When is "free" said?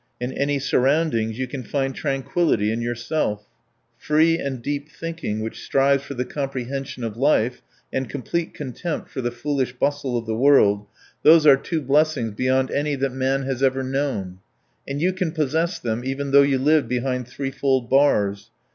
3.99-4.39